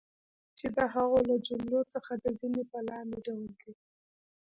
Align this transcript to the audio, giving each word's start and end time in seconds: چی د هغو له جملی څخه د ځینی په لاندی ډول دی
چی 0.57 0.67
د 0.75 0.77
هغو 0.93 1.19
له 1.29 1.35
جملی 1.47 1.81
څخه 1.93 2.11
د 2.23 2.25
ځینی 2.39 2.63
په 2.71 2.77
لاندی 2.87 3.19
ډول 3.25 3.47
دی 3.59 3.71